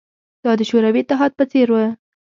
[0.43, 1.85] دا د شوروي اتحاد په څېر وه